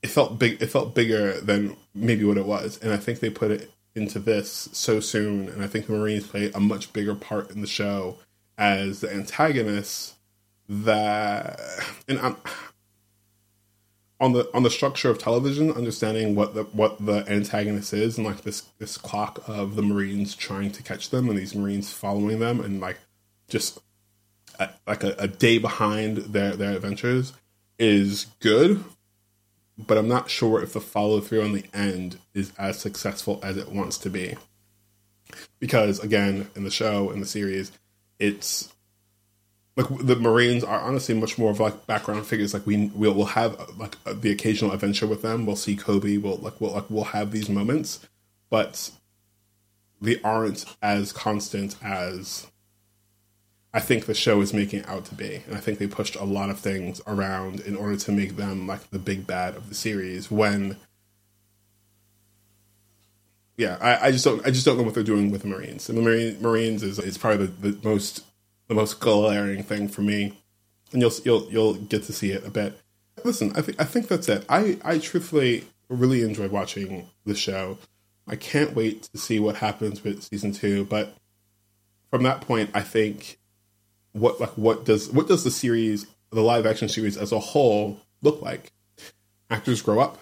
it 0.00 0.06
felt 0.06 0.38
big 0.38 0.62
it 0.62 0.68
felt 0.68 0.94
bigger 0.94 1.40
than 1.40 1.76
maybe 1.96 2.24
what 2.24 2.38
it 2.38 2.46
was. 2.46 2.78
And 2.80 2.92
I 2.92 2.96
think 2.96 3.18
they 3.18 3.28
put 3.28 3.50
it 3.50 3.72
into 3.96 4.20
this 4.20 4.68
so 4.70 5.00
soon 5.00 5.48
and 5.48 5.64
I 5.64 5.66
think 5.66 5.88
the 5.88 5.94
Marines 5.94 6.28
play 6.28 6.52
a 6.54 6.60
much 6.60 6.92
bigger 6.92 7.16
part 7.16 7.50
in 7.50 7.60
the 7.60 7.66
show 7.66 8.18
as 8.56 9.00
the 9.00 9.12
antagonist 9.12 10.14
that 10.68 11.58
and 12.06 12.20
I'm 12.20 12.36
on 14.20 14.32
the 14.32 14.48
on 14.52 14.62
the 14.62 14.70
structure 14.70 15.10
of 15.10 15.18
television, 15.18 15.70
understanding 15.70 16.34
what 16.34 16.54
the 16.54 16.64
what 16.64 17.04
the 17.04 17.24
antagonist 17.28 17.92
is, 17.92 18.18
and 18.18 18.26
like 18.26 18.42
this 18.42 18.62
this 18.78 18.98
clock 18.98 19.42
of 19.46 19.76
the 19.76 19.82
Marines 19.82 20.34
trying 20.34 20.70
to 20.72 20.82
catch 20.82 21.10
them, 21.10 21.28
and 21.28 21.38
these 21.38 21.54
Marines 21.54 21.92
following 21.92 22.40
them, 22.40 22.60
and 22.60 22.80
like 22.80 22.98
just 23.48 23.80
a, 24.58 24.70
like 24.86 25.04
a, 25.04 25.14
a 25.18 25.28
day 25.28 25.58
behind 25.58 26.18
their 26.18 26.56
their 26.56 26.74
adventures 26.74 27.32
is 27.78 28.26
good, 28.40 28.82
but 29.78 29.96
I'm 29.96 30.08
not 30.08 30.30
sure 30.30 30.60
if 30.60 30.72
the 30.72 30.80
follow 30.80 31.20
through 31.20 31.42
on 31.42 31.52
the 31.52 31.66
end 31.72 32.18
is 32.34 32.52
as 32.58 32.78
successful 32.78 33.38
as 33.42 33.56
it 33.56 33.70
wants 33.70 33.98
to 33.98 34.10
be. 34.10 34.36
Because 35.60 36.00
again, 36.00 36.48
in 36.56 36.64
the 36.64 36.70
show 36.70 37.10
in 37.10 37.20
the 37.20 37.26
series, 37.26 37.70
it's 38.18 38.72
like 39.78 39.86
the 40.04 40.16
Marines 40.16 40.64
are 40.64 40.80
honestly 40.80 41.14
much 41.14 41.38
more 41.38 41.52
of 41.52 41.60
like 41.60 41.86
background 41.86 42.26
figures. 42.26 42.52
Like 42.52 42.66
we 42.66 42.90
we'll, 42.94 43.14
we'll 43.14 43.26
have 43.26 43.56
like 43.78 43.96
the 44.04 44.32
occasional 44.32 44.72
adventure 44.72 45.06
with 45.06 45.22
them. 45.22 45.46
We'll 45.46 45.54
see 45.54 45.76
Koby. 45.76 46.20
We'll 46.20 46.38
like 46.38 46.60
we'll 46.60 46.72
like 46.72 46.90
we'll 46.90 47.04
have 47.04 47.30
these 47.30 47.48
moments, 47.48 48.04
but 48.50 48.90
they 50.00 50.20
aren't 50.22 50.64
as 50.82 51.12
constant 51.12 51.76
as 51.80 52.48
I 53.72 53.78
think 53.78 54.06
the 54.06 54.14
show 54.14 54.40
is 54.40 54.52
making 54.52 54.84
out 54.86 55.04
to 55.06 55.14
be. 55.14 55.44
And 55.46 55.54
I 55.54 55.60
think 55.60 55.78
they 55.78 55.86
pushed 55.86 56.16
a 56.16 56.24
lot 56.24 56.50
of 56.50 56.58
things 56.58 57.00
around 57.06 57.60
in 57.60 57.76
order 57.76 57.96
to 57.98 58.10
make 58.10 58.34
them 58.34 58.66
like 58.66 58.90
the 58.90 58.98
big 58.98 59.28
bad 59.28 59.54
of 59.54 59.68
the 59.68 59.76
series. 59.76 60.28
When 60.28 60.76
yeah, 63.56 63.78
I, 63.80 64.08
I, 64.08 64.10
just 64.10 64.24
don't. 64.24 64.44
I 64.44 64.50
just 64.50 64.66
don't 64.66 64.76
know 64.76 64.82
what 64.82 64.94
they're 64.94 65.04
doing 65.04 65.30
with 65.30 65.42
the 65.42 65.48
Marines. 65.48 65.88
And 65.88 65.96
the 65.96 66.02
Marine, 66.02 66.42
Marines 66.42 66.82
is 66.82 66.98
is 66.98 67.16
probably 67.16 67.46
the, 67.46 67.70
the 67.70 67.88
most 67.88 68.24
the 68.68 68.74
most 68.74 69.00
glaring 69.00 69.62
thing 69.62 69.88
for 69.88 70.02
me, 70.02 70.38
and 70.92 71.02
you'll 71.02 71.12
you'll 71.24 71.50
you'll 71.50 71.74
get 71.74 72.04
to 72.04 72.12
see 72.12 72.32
it 72.32 72.46
a 72.46 72.50
bit. 72.50 72.78
Listen, 73.24 73.52
I 73.56 73.62
think 73.62 73.80
I 73.80 73.84
think 73.84 74.08
that's 74.08 74.28
it. 74.28 74.44
I 74.48 74.78
I 74.84 74.98
truthfully 74.98 75.64
really 75.88 76.22
enjoyed 76.22 76.50
watching 76.50 77.08
the 77.24 77.34
show. 77.34 77.78
I 78.26 78.36
can't 78.36 78.74
wait 78.74 79.04
to 79.04 79.18
see 79.18 79.40
what 79.40 79.56
happens 79.56 80.04
with 80.04 80.22
season 80.22 80.52
two. 80.52 80.84
But 80.84 81.14
from 82.10 82.22
that 82.24 82.42
point, 82.42 82.70
I 82.74 82.82
think 82.82 83.38
what 84.12 84.40
like 84.40 84.56
what 84.56 84.84
does 84.84 85.10
what 85.10 85.28
does 85.28 85.44
the 85.44 85.50
series, 85.50 86.06
the 86.30 86.42
live 86.42 86.66
action 86.66 86.88
series 86.88 87.16
as 87.16 87.32
a 87.32 87.38
whole, 87.38 88.00
look 88.22 88.42
like? 88.42 88.72
Actors 89.50 89.80
grow 89.80 89.98
up, 89.98 90.18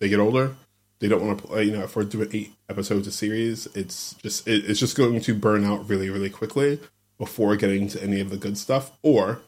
they 0.00 0.08
get 0.08 0.18
older, 0.18 0.56
they 1.00 1.08
don't 1.08 1.24
want 1.24 1.38
to 1.38 1.46
play. 1.46 1.64
You 1.64 1.72
know, 1.72 1.84
if 1.84 1.96
we're 1.96 2.04
doing 2.04 2.28
eight 2.32 2.52
episodes 2.68 3.06
a 3.06 3.12
series, 3.12 3.66
it's 3.74 4.14
just 4.14 4.46
it, 4.48 4.68
it's 4.68 4.80
just 4.80 4.96
going 4.96 5.20
to 5.20 5.34
burn 5.34 5.64
out 5.64 5.88
really 5.88 6.10
really 6.10 6.30
quickly 6.30 6.80
before 7.18 7.56
getting 7.56 7.88
to 7.88 8.02
any 8.02 8.20
of 8.20 8.30
the 8.30 8.36
good 8.36 8.56
stuff, 8.56 8.92
or 9.02 9.40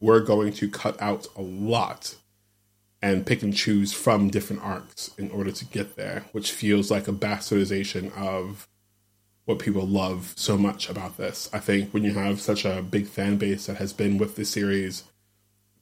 we're 0.00 0.20
going 0.20 0.52
to 0.54 0.68
cut 0.68 1.00
out 1.00 1.26
a 1.36 1.42
lot 1.42 2.16
and 3.00 3.26
pick 3.26 3.42
and 3.42 3.54
choose 3.54 3.92
from 3.92 4.28
different 4.28 4.62
arcs 4.62 5.10
in 5.18 5.30
order 5.30 5.52
to 5.52 5.64
get 5.66 5.96
there, 5.96 6.24
which 6.32 6.50
feels 6.52 6.90
like 6.90 7.06
a 7.06 7.12
bastardization 7.12 8.12
of 8.16 8.68
what 9.44 9.58
people 9.58 9.86
love 9.86 10.34
so 10.36 10.58
much 10.58 10.90
about 10.90 11.16
this. 11.16 11.48
I 11.52 11.58
think 11.58 11.94
when 11.94 12.04
you 12.04 12.12
have 12.14 12.40
such 12.40 12.64
a 12.64 12.82
big 12.82 13.06
fan 13.06 13.36
base 13.36 13.66
that 13.66 13.76
has 13.76 13.92
been 13.92 14.18
with 14.18 14.36
the 14.36 14.44
series 14.44 15.04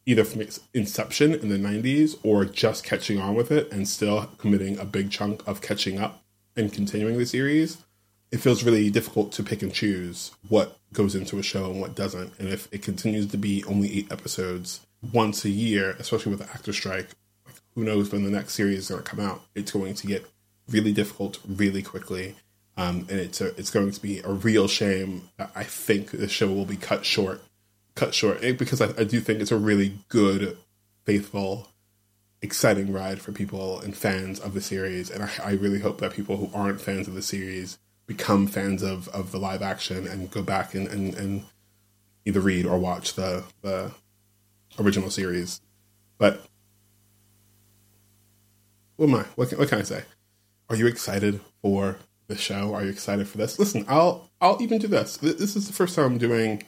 either 0.07 0.25
from 0.25 0.41
its 0.41 0.61
inception 0.73 1.35
in 1.35 1.49
the 1.49 1.59
90s 1.59 2.17
or 2.23 2.45
just 2.45 2.85
catching 2.85 3.19
on 3.19 3.35
with 3.35 3.51
it 3.51 3.71
and 3.73 3.87
still 3.89 4.31
committing 4.39 4.79
a 4.79 4.85
big 4.85 5.11
chunk 5.11 5.47
of 5.47 5.61
catching 5.61 5.99
up 5.99 6.23
and 6.57 6.73
continuing 6.73 7.19
the 7.19 7.27
series, 7.27 7.79
it 8.31 8.39
feels 8.39 8.65
really 8.65 8.89
difficult 8.89 9.33
to 9.33 9.43
pick 9.43 9.63
and 9.63 9.73
choose 9.73 10.31
what 10.49 10.79
goes 10.93 11.15
into 11.15 11.39
a 11.39 11.43
show 11.43 11.71
and 11.71 11.81
what 11.81 11.95
doesn't. 11.95 12.33
And 12.39 12.49
if 12.49 12.73
it 12.73 12.83
continues 12.83 13.27
to 13.29 13.37
be 13.37 13.65
only 13.65 13.99
eight 13.99 14.11
episodes 14.11 14.81
once 15.13 15.45
a 15.45 15.51
year, 15.51 15.97
especially 15.99 16.31
with 16.31 16.41
the 16.41 16.51
actor 16.51 16.73
strike, 16.73 17.09
like 17.45 17.57
who 17.75 17.85
knows 17.85 18.11
when 18.11 18.25
the 18.25 18.31
next 18.31 18.55
series 18.55 18.79
is 18.79 18.89
going 18.89 19.03
to 19.03 19.09
come 19.09 19.21
out? 19.21 19.43
It's 19.55 19.73
going 19.73 19.95
to 19.95 20.07
get 20.07 20.27
really 20.69 20.93
difficult 20.93 21.39
really 21.47 21.83
quickly. 21.83 22.37
Um, 22.77 23.07
and 23.09 23.19
it's 23.19 23.41
a, 23.41 23.49
it's 23.59 23.71
going 23.71 23.91
to 23.91 24.03
be 24.03 24.21
a 24.21 24.31
real 24.31 24.69
shame. 24.69 25.29
I 25.39 25.65
think 25.65 26.11
the 26.11 26.29
show 26.29 26.49
will 26.49 26.67
be 26.67 26.77
cut 26.77 27.05
short, 27.05 27.43
cut 27.97 28.15
short 28.15 28.45
eh, 28.45 28.53
because 28.53 28.81
I, 28.81 28.91
I 28.99 29.05
do 29.05 29.21
think 29.21 29.41
it's 29.41 29.51
a 29.51 29.59
really 29.59 29.99
good, 30.09 30.57
faithful, 31.05 31.69
exciting 32.41 32.93
ride 32.93 33.21
for 33.21 33.33
people 33.33 33.81
and 33.81 33.97
fans 33.97 34.39
of 34.39 34.55
the 34.55 34.61
series. 34.61 35.11
And 35.11 35.25
I, 35.25 35.31
I 35.43 35.51
really 35.53 35.81
hope 35.81 35.99
that 36.01 36.13
people 36.13 36.37
who 36.37 36.51
aren't 36.55 36.81
fans 36.81 37.09
of 37.09 37.15
the 37.15 37.23
series 37.23 37.79
become 38.07 38.47
fans 38.47 38.83
of, 38.83 39.09
of 39.09 39.33
the 39.33 39.39
live 39.39 39.63
action 39.63 40.07
and 40.07 40.31
go 40.31 40.43
back 40.43 40.75
and, 40.75 40.87
and, 40.87 41.15
and 41.15 41.45
either 42.25 42.41
read 42.41 42.67
or 42.67 42.79
watch 42.79 43.15
the, 43.15 43.43
the 43.63 43.91
original 44.79 45.11
series. 45.11 45.61
But 46.19 46.47
what 48.97 49.09
am 49.09 49.15
I? 49.17 49.23
What 49.35 49.49
can, 49.49 49.59
what 49.59 49.69
can 49.69 49.79
I 49.79 49.83
say? 49.83 50.05
Are 50.69 50.77
you 50.77 50.87
excited 50.87 51.41
for 51.63 51.97
the 52.29 52.37
show? 52.37 52.75
Are 52.75 52.85
you 52.85 52.91
excited 52.91 53.29
for 53.29 53.39
this? 53.39 53.59
Listen, 53.59 53.85
I'll 53.89 54.31
I'll 54.41 54.61
even 54.61 54.79
do 54.79 54.89
this. 54.89 55.17
This 55.19 55.57
is 55.57 55.67
the 55.67 55.73
first 55.73 55.95
time 55.95 56.07
I'm 56.07 56.19
doing 56.19 56.63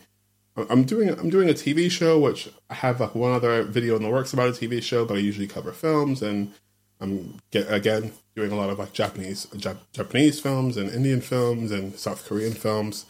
I'm 0.70 0.84
doing 0.84 1.10
I'm 1.10 1.30
doing 1.30 1.48
a 1.48 1.54
TV 1.54 1.90
show, 1.90 2.18
which 2.18 2.48
I 2.70 2.74
have 2.74 3.00
like 3.00 3.14
one 3.14 3.32
other 3.32 3.62
video 3.62 3.96
in 3.96 4.02
the 4.02 4.08
works 4.08 4.32
about 4.32 4.48
a 4.48 4.52
TV 4.52 4.82
show, 4.82 5.04
but 5.04 5.16
I 5.16 5.20
usually 5.20 5.46
cover 5.46 5.72
films, 5.72 6.22
and 6.22 6.52
I'm 7.00 7.40
get, 7.50 7.72
again 7.72 8.12
doing 8.34 8.52
a 8.52 8.56
lot 8.56 8.70
of 8.70 8.78
like 8.78 8.92
Japanese 8.92 9.46
Jap- 9.46 9.90
Japanese 9.92 10.40
films 10.40 10.76
and 10.76 10.90
Indian 10.90 11.20
films 11.20 11.70
and 11.70 11.94
South 11.96 12.26
Korean 12.26 12.52
films. 12.52 13.06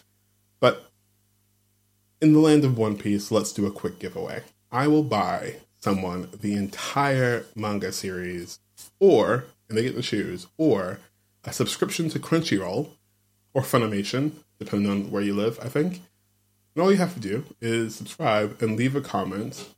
But 0.60 0.90
in 2.20 2.32
the 2.32 2.40
land 2.40 2.64
of 2.64 2.76
One 2.76 2.96
Piece, 2.96 3.30
let's 3.30 3.52
do 3.52 3.66
a 3.66 3.70
quick 3.70 3.98
giveaway. 3.98 4.42
I 4.70 4.88
will 4.88 5.04
buy 5.04 5.56
someone 5.78 6.28
the 6.40 6.54
entire 6.54 7.46
manga 7.54 7.92
series, 7.92 8.58
or 8.98 9.44
and 9.68 9.76
they 9.76 9.82
get 9.82 9.96
to 9.96 10.02
choose, 10.02 10.46
or 10.56 11.00
a 11.44 11.52
subscription 11.52 12.08
to 12.10 12.18
Crunchyroll 12.18 12.90
or 13.54 13.62
Funimation, 13.62 14.32
depending 14.58 14.90
on 14.90 15.10
where 15.10 15.22
you 15.22 15.34
live. 15.34 15.58
I 15.62 15.68
think 15.68 16.00
and 16.78 16.84
all 16.84 16.92
you 16.92 16.98
have 16.98 17.14
to 17.14 17.18
do 17.20 17.44
is 17.60 17.96
subscribe 17.96 18.62
and 18.62 18.76
leave 18.76 18.94
a 18.94 19.00
comment. 19.00 19.68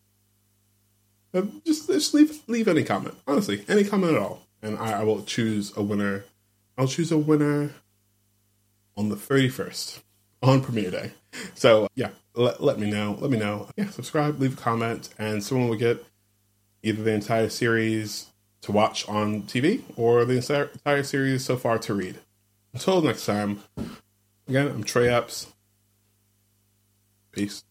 Just, 1.64 1.87
just 1.87 2.12
leave 2.12 2.42
leave 2.47 2.69
any 2.69 2.85
comment. 2.85 3.14
Honestly, 3.26 3.64
any 3.69 3.85
comment 3.85 4.16
at 4.16 4.21
all, 4.21 4.42
and 4.61 4.76
I, 4.76 5.00
I 5.00 5.04
will 5.04 5.23
choose 5.23 5.75
a 5.78 5.83
winner. 5.83 6.26
I'll 6.76 6.87
choose 6.87 7.11
a 7.11 7.16
winner 7.16 7.71
on 8.99 9.09
the 9.09 9.16
thirty 9.16 9.49
first 9.49 10.02
on 10.42 10.61
premiere 10.61 10.90
day. 10.90 11.12
So 11.54 11.88
yeah, 11.95 12.11
let, 12.35 12.62
let 12.62 12.78
me 12.78 12.90
know. 12.90 13.16
Let 13.19 13.30
me 13.30 13.38
know. 13.38 13.71
Yeah, 13.78 13.88
subscribe, 13.88 14.38
leave 14.38 14.59
a 14.59 14.61
comment, 14.61 15.09
and 15.19 15.42
someone 15.42 15.71
will 15.71 15.78
get 15.78 16.04
either 16.83 17.02
the 17.02 17.12
entire 17.12 17.49
series 17.49 18.26
to 18.61 18.73
watch 18.73 19.09
on 19.09 19.45
TV 19.45 19.85
or 19.97 20.26
the 20.26 20.37
entire, 20.37 20.64
entire 20.64 21.02
series 21.02 21.47
so 21.47 21.57
far 21.57 21.78
to 21.78 21.95
read. 21.95 22.19
Until 22.75 23.00
next 23.00 23.25
time, 23.25 23.61
again, 24.47 24.66
I'm 24.66 24.85
Trey 24.85 25.09
Epps. 25.09 25.47
Peace. 27.32 27.64